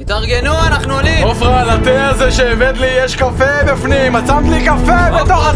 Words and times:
התארגנו, 0.00 0.66
אנחנו 0.66 0.94
עולים! 0.94 1.24
עופרה, 1.26 1.64
לתה 1.64 2.08
הזה 2.08 2.32
שהבאת 2.32 2.78
לי 2.78 2.86
יש 2.86 3.16
קפה 3.16 3.64
בפנים, 3.66 4.16
עצמת 4.16 4.48
לי 4.50 4.64
קפה 4.64 5.10
בתוך 5.20 5.48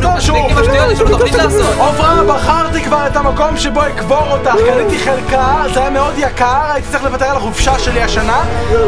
לעשות! 1.36 1.74
עופרה, 1.78 2.24
בחרתי 2.28 2.73
כבר 2.84 3.06
את 3.06 3.16
המקום 3.16 3.56
שבו 3.56 3.80
אקבור 3.86 4.30
אותך, 4.30 4.54
קניתי 4.66 4.98
חלקה, 4.98 5.64
זה 5.74 5.80
היה 5.80 5.90
מאוד 5.90 6.14
יקר, 6.18 6.70
הייתי 6.72 6.88
צריך 6.88 7.04
לוותר 7.04 7.24
על 7.24 7.36
החופשה 7.36 7.78
שלי 7.78 8.02
השנה, 8.02 8.44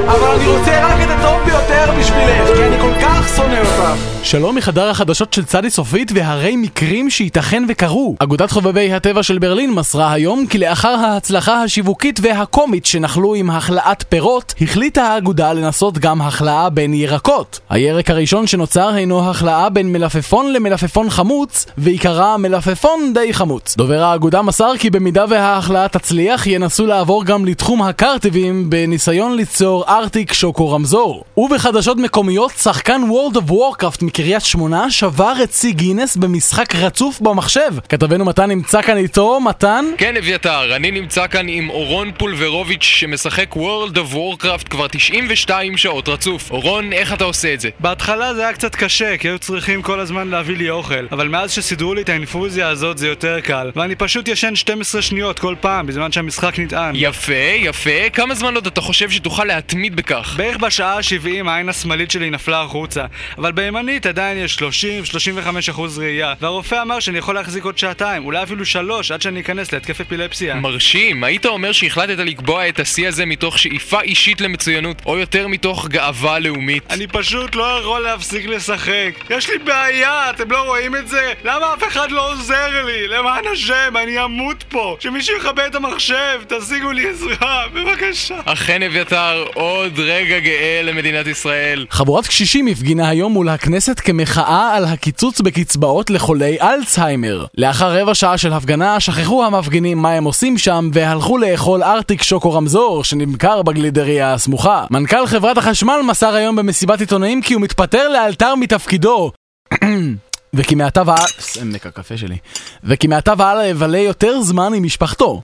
אבל 0.07 0.37
אני 0.37 0.47
רוצה 0.47 0.87
רק 0.87 1.01
את 1.05 1.11
הטוב 1.11 1.45
ביותר 1.45 1.93
בשבילך, 1.99 2.57
כי 2.57 2.65
אני 2.65 2.81
כל 2.81 3.01
כך 3.01 3.29
שונא 3.37 3.59
אותך. 3.59 4.17
שלום 4.23 4.57
מחדר 4.57 4.91
החדשות 4.91 5.33
של 5.33 5.45
צדי 5.45 5.71
סופית 5.71 6.13
והרי 6.15 6.57
מקרים 6.57 7.11
שייתכן 7.11 7.65
וקרו. 7.69 8.17
אגודת 8.19 8.51
חובבי 8.51 8.93
הטבע 8.93 9.23
של 9.23 9.39
ברלין 9.39 9.71
מסרה 9.75 10.13
היום 10.13 10.47
כי 10.47 10.59
לאחר 10.59 10.89
ההצלחה 10.89 11.63
השיווקית 11.63 12.21
והקומית 12.23 12.87
שנחלו 12.87 13.35
עם 13.35 13.51
החלאת 13.51 14.05
פירות, 14.09 14.55
החליטה 14.61 15.03
האגודה 15.03 15.53
לנסות 15.53 15.99
גם 15.99 16.23
החלאה 16.23 16.71
בין 16.71 16.95
ירקות. 16.95 17.61
הירק 17.71 18.11
הראשון 18.11 18.47
שנוצר 18.47 18.89
הינו 18.89 19.31
החלאה 19.31 19.69
בין 19.69 19.93
מלפפון 19.93 20.53
למלפפון 20.53 21.11
חמוץ, 21.11 21.67
ועיקרה 21.79 22.37
מלפפון 22.37 23.13
די 23.15 23.35
חמוץ. 23.35 23.75
דובר 23.87 24.03
האגודה 24.03 24.43
מסר 24.43 24.73
כי 24.79 24.91
במידה 24.91 25.25
וההחלאה 25.29 25.89
תצליח, 25.89 26.47
ינסו 26.47 26.87
לעבור 26.87 27.25
גם 27.25 27.45
לתחום 27.45 27.83
הקרטיבים 27.83 28.71
בניסיון 28.71 29.37
ליצור 29.37 29.85
ארטיק 29.89 30.33
שוקו 30.33 30.73
רמזור. 30.73 31.25
ובחדשות 31.37 31.99
מקומיות, 31.99 32.53
שחקן 32.63 33.01
World 33.11 33.37
of 33.37 33.51
Warcraft 33.51 34.05
מקריית 34.05 34.43
שמונה 34.43 34.91
שבר 34.91 35.33
את 35.43 35.53
שיא 35.53 35.73
גינס 35.73 36.17
במשחק 36.17 36.75
רצוף 36.75 37.21
במחשב. 37.21 37.71
כתבנו 37.89 38.25
מתן 38.25 38.49
נמצא 38.49 38.83
כאן 38.83 38.97
איתו, 38.97 39.41
מתן? 39.41 39.85
כן, 39.99 40.17
אביתר, 40.17 40.77
אני 40.77 40.91
נמצא 40.91 41.27
כאן 41.27 41.49
עם 41.49 41.71
אורון 41.71 42.11
פולברוביץ' 42.19 42.83
שמשחק 42.83 43.55
World 43.55 43.95
of 43.95 44.15
Warcraft 44.15 44.69
כבר 44.71 44.87
92 44.89 45.77
שעות 45.77 46.09
רצוף. 46.09 46.51
אורון, 46.51 46.93
איך 46.93 47.13
אתה 47.13 47.25
עושה 47.25 47.55
את 47.55 47.61
זה? 47.61 47.69
בהתחלה 47.81 48.35
זה 48.35 48.41
היה 48.41 48.53
קצת 48.53 48.75
קשה, 48.75 49.17
כי 49.17 49.29
היו 49.29 49.39
צריכים 49.39 49.83
כל 49.83 50.01
הזמן 50.01 50.29
להביא 50.29 50.57
לי 50.57 50.71
אוכל. 50.71 51.07
אבל 51.13 51.29
מאז 51.29 51.53
שסידרו 51.53 51.95
לי 51.95 52.03
את 52.03 52.09
האינפוזיה 52.09 52.69
הזאת 52.69 52.99
זה 52.99 53.09
יותר 53.09 53.41
קל. 53.41 53.71
ואני 53.77 53.95
פשוט 53.95 54.29
ישן 54.29 54.57
12 54.57 55.03
שניות 55.03 55.39
כל 55.39 55.55
פעם, 55.61 55.87
בזמן 55.87 56.13
שהמשחק 56.13 56.59
נטען. 56.59 56.93
יפה, 56.95 57.33
יפה. 57.57 58.11
כמה 58.13 58.35
זמן 58.35 58.55
עוד 58.55 58.67
אתה 58.67 58.81
חושב 58.81 59.11
שתוכל 59.11 59.45
להתמיד 59.45 59.97
בכך? 59.97 60.35
בערך 60.37 60.57
בשעה 60.57 60.97
ה-70 60.97 61.49
העין 61.51 61.69
השמאלית 61.69 62.11
שלי 62.11 62.31
נפלה 62.31 62.63
החוצה. 62.63 63.05
אבל 63.39 63.53
בימנית 63.53 64.07
עדיין 64.07 64.39
יש 64.39 64.59
30-35 64.59 65.71
אחוז 65.71 65.99
ראייה. 65.99 66.35
והרופא 66.41 66.83
אמר 66.83 67.01
שאני 67.01 67.19
יכול 67.19 67.35
להחזיק 67.35 67.65
עוד 67.65 67.79
שעתיים, 67.79 68.25
אולי 68.25 68.43
אפילו 68.43 68.67
שלוש, 68.67 69.11
עד 69.11 69.23
שאני 69.23 69.41
אכנס 69.41 69.73
להתקף 69.73 70.01
אפילפסיה. 70.01 70.55
מרשים. 70.55 71.25
היית 71.25 71.47
אומר 71.47 71.73
שהחלטת 71.73 72.19
לקבוע 72.19 72.69
את 72.69 72.81
השיא 72.81 73.09
הזה 73.09 73.27
מתוך 73.27 73.59
שאיפה 73.59 74.01
אישית 74.01 74.41
למצוינות, 74.41 75.03
או 75.07 75.19
יותר 75.19 75.49
מתוך 75.49 75.89
גאווה 75.89 76.39
לאומית? 76.39 76.83
אני 76.91 77.07
פשוט 77.07 77.55
לא 77.55 77.79
יכול 77.81 78.01
להפסיק 78.01 78.47
לשחק. 78.47 79.11
יש 79.31 79.51
לי 79.51 79.59
בעיה, 79.59 80.31
אתם 80.31 80.51
לא 80.51 80.63
רואים 80.63 80.97
את 80.97 81.09
זה? 81.09 81.33
למה 81.45 81.75
אף 81.75 81.89
אחד 81.89 82.11
לא 82.11 82.33
עוזר 82.33 82.85
לי? 82.85 83.09
למען 83.09 83.45
השם, 83.53 83.66
אני 83.75 84.25
אמות 84.25 84.65
פה. 84.69 84.97
שמישהו 85.01 85.37
יכבה 85.37 85.67
את 85.67 85.75
המחשב, 85.75 86.41
תשיגו 86.49 86.93
לי 86.93 87.09
עזרה, 87.09 87.63
בבקשה. 87.75 88.35
אכן 88.45 88.83
אביתר, 88.83 89.45
עוד 89.55 89.99
רגע 89.99 90.39
גאה 90.39 90.81
למדינת 90.85 91.27
ישראל. 91.27 91.87
חבורת 91.91 92.27
קשישים 92.27 92.67
הפגינה 92.67 93.09
היום 93.09 93.33
מול 93.33 93.49
הכנסת 93.49 94.01
כמחאה 94.01 94.77
על 94.77 94.85
הקיצוץ 94.85 95.41
בקצבאות 95.41 96.11
לחולי 96.11 96.57
אלצהיימר. 96.61 97.45
לאחר 97.59 98.01
רבע 98.01 98.15
שעה 98.15 98.39
של 98.39 98.53
הפגנה, 98.53 99.01
שכחו 99.01 99.45
המפגינים 99.45 99.99
מה 99.99 100.13
הם 100.13 100.25
עושים 100.25 100.59
שם 100.59 100.91
והלכו 100.93 101.39
לאכול 101.39 101.83
ארטיק 101.83 102.23
שוקו 102.23 102.53
רמזור 102.53 103.05
שנמכר 103.05 103.63
בגלידריה 103.63 104.33
הסמוכה. 104.33 104.85
מנכ"ל 104.91 105.27
חברת 105.27 105.59
החשמל 105.59 106.01
מסר 106.05 106.35
היום 106.35 106.57
במסיבת 106.57 107.01
עיתונאים 107.01 107.43
כי 107.43 107.55
הוא 107.55 107.63
מתפטר 107.63 108.09
לאלתר 108.09 108.55
מתפקידו. 108.55 109.33
וכי 110.57 110.75
מעתה 110.75 111.03
והלאה... 111.07 111.27
סמק 111.39 111.87
הקפה 111.87 112.17
שלי. 112.17 112.37
וכי 112.85 113.07
מעתה 113.07 113.33
והלאה 113.39 113.67
יבלה 113.67 113.99
יותר 113.99 114.41
זמן 114.41 114.75
עם 114.75 114.83
משפחתו. 114.83 115.41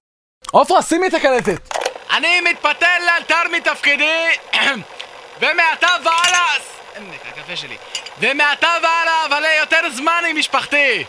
עופרה, 0.50 0.82
שימי 0.82 1.06
את 1.06 1.14
הקלטת! 1.14 1.76
אני 2.16 2.40
מתפטר 2.50 2.86
לאלתר 3.06 3.42
מתפקידי, 3.56 4.26
ומעתה 5.40 5.88
והלאה... 6.04 6.46
סמק 6.94 7.20
הקפה 7.28 7.56
שלי. 7.56 7.76
ומעתה 8.20 8.68
והלאה 8.82 9.26
אבלה 9.26 9.54
יותר 9.60 9.90
זמן 9.96 10.22
עם 10.30 10.38
משפחתי. 10.38 11.04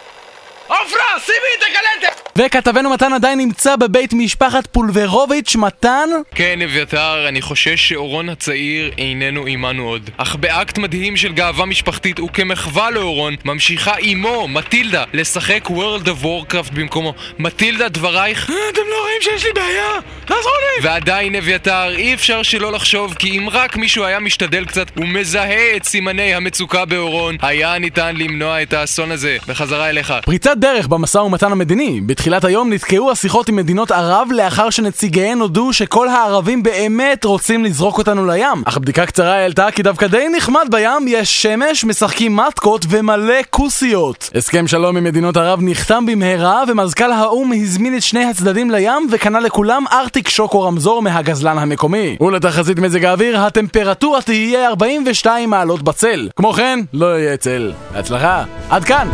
עופרה, 0.68 1.19
שימי 1.25 1.38
את 1.57 1.63
הקלטת! 1.63 2.29
וכתבנו 2.35 2.90
מתן 2.90 3.13
עדיין 3.13 3.40
נמצא 3.40 3.75
בבית 3.75 4.13
משפחת 4.13 4.68
פולברוביץ' 4.68 5.56
מתן? 5.56 6.09
כן, 6.35 6.59
אביתר, 6.62 7.25
אני 7.28 7.41
חושש 7.41 7.90
שאורון 7.90 8.29
הצעיר 8.29 8.91
איננו 8.97 9.46
עימנו 9.46 9.88
עוד. 9.88 10.09
אך 10.18 10.35
באקט 10.35 10.78
מדהים 10.78 11.18
של 11.18 11.34
גאווה 11.34 11.66
משפחתית 11.66 12.19
וכמחווה 12.19 12.90
לאורון, 12.91 13.35
ממשיכה 13.46 13.94
אמו, 14.12 14.47
מטילדה, 14.47 15.03
לשחק 15.13 15.68
World 15.68 16.06
of 16.07 16.24
Warcraft 16.24 16.74
במקומו. 16.74 17.13
מטילדה, 17.40 17.90
דברייך... 17.90 18.50
"אה, 18.50 18.56
אתם 18.74 18.81
לא 18.90 19.01
רואים 19.01 19.22
שיש 19.22 19.45
לי 19.45 19.51
בעיה? 19.56 19.90
תעזרו 20.25 20.41
לי! 20.41 20.88
ועדיין, 20.88 21.35
אביתר, 21.35 21.89
אי 21.95 22.13
אפשר 22.13 22.44
שלא 22.44 22.72
לחשוב 22.72 23.13
כי 23.13 23.38
אם 23.38 23.50
רק 23.51 23.78
מישהו 23.78 24.03
היה 24.03 24.19
משתדל 24.19 24.66
קצת 24.66 24.88
ומזהה 24.97 25.75
את 25.75 25.84
סימני 25.84 26.34
המצוקה 26.34 26.85
באורון, 26.85 27.35
היה 27.41 27.79
ניתן 27.79 28.16
למנוע 28.16 28.62
את 28.62 28.73
האסון 28.73 29.12
הזה. 29.12 29.38
בחזרה 29.47 29.89
אליך. 29.89 30.13
פריצת 30.25 30.57
דרך 30.57 30.88
במשא 30.88 31.17
ומתן 31.17 31.51
המדיני. 31.51 32.01
בתחילת 32.06 32.45
היום 32.45 32.73
נתקעו 32.73 33.12
השיחות 33.12 33.50
עם 33.50 33.56
מדינות 33.56 33.91
ערב 33.91 34.28
לאחר 34.31 34.69
שנציגיהן 34.69 35.39
הודו 35.39 35.73
שכל 35.73 36.07
הערבים 36.07 36.63
באמת 36.63 37.25
רוצים 37.25 37.66
לזרוק 37.66 37.97
אותנו 37.97 38.25
לים. 38.25 38.63
אך 38.66 38.78
בדיקה 38.78 39.06
קצרה 39.06 39.35
העלתה 39.35 39.72
כי 39.72 39.83
דווקא 39.83 40.07
די 40.07 40.25
נחמד 40.38 40.67
בים, 40.72 41.06
יש 41.07 41.41
שמש, 41.41 41.83
משחקים 41.83 42.35
מתקות 42.35 42.85
ומלא 42.89 43.33
כוסיות. 43.50 44.29
הסכם 44.35 44.67
שלום 44.67 44.97
עם 44.97 45.03
מדינות 45.03 45.38
ערב 45.38 45.59
נחתם 45.62 46.06
במהרה 46.06 46.63
ומזכ"ל 46.67 47.12
האו"ם 47.12 47.51
הזמין 47.53 47.97
את 47.97 48.01
שני 48.01 48.25
הצדדים 48.25 48.72
לים 48.72 49.07
וקנה 49.12 49.39
לכולם 49.39 49.83
ארטיק 50.13 50.29
שוקו 50.29 50.62
רמזור 50.62 51.01
מהגזלן 51.01 51.57
המקומי. 51.57 52.18
ולתחזית 52.22 52.79
מזג 52.79 53.06
האוויר, 53.06 53.40
הטמפרטורה 53.40 54.22
תהיה 54.22 54.68
42 54.68 55.50
מעלות 55.50 55.81
בצל. 55.81 56.29
כמו 56.35 56.53
כן, 56.53 56.79
לא 56.94 57.19
יהיה 57.19 57.38
צל. 57.38 57.74
בהצלחה. 57.94 58.44
עד 58.69 58.84
כאן. 58.84 59.07